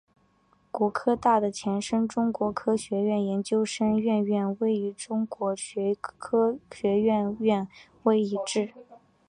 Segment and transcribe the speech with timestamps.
[0.71, 5.55] 国科大的前身中国科学院研究生院院徽与中国
[6.17, 7.67] 科学院院
[8.01, 8.73] 徽一致。